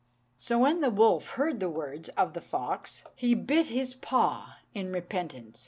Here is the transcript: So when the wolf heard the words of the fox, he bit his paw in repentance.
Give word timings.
So 0.39 0.57
when 0.57 0.81
the 0.81 0.89
wolf 0.89 1.33
heard 1.33 1.59
the 1.59 1.69
words 1.69 2.09
of 2.17 2.33
the 2.33 2.41
fox, 2.41 3.03
he 3.15 3.35
bit 3.35 3.67
his 3.67 3.93
paw 3.93 4.57
in 4.73 4.91
repentance. 4.91 5.59